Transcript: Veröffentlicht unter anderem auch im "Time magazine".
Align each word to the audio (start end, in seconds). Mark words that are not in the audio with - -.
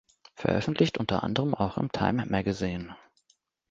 Veröffentlicht 0.33 0.97
unter 0.97 1.21
anderem 1.23 1.53
auch 1.53 1.77
im 1.77 1.91
"Time 1.91 2.25
magazine". 2.25 2.95